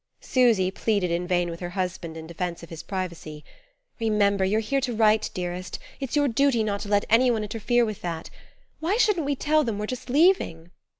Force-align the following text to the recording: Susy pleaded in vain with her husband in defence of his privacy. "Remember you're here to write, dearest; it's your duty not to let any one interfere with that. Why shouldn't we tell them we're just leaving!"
Susy 0.19 0.71
pleaded 0.71 1.11
in 1.11 1.27
vain 1.27 1.51
with 1.51 1.59
her 1.59 1.69
husband 1.77 2.17
in 2.17 2.25
defence 2.25 2.63
of 2.63 2.71
his 2.71 2.81
privacy. 2.81 3.45
"Remember 3.99 4.43
you're 4.43 4.59
here 4.59 4.81
to 4.81 4.95
write, 4.95 5.29
dearest; 5.35 5.77
it's 5.99 6.15
your 6.15 6.27
duty 6.27 6.63
not 6.63 6.79
to 6.81 6.89
let 6.89 7.05
any 7.07 7.29
one 7.29 7.43
interfere 7.43 7.85
with 7.85 8.01
that. 8.01 8.31
Why 8.79 8.97
shouldn't 8.97 9.27
we 9.27 9.35
tell 9.35 9.63
them 9.63 9.77
we're 9.77 9.85
just 9.85 10.09
leaving!" 10.09 10.71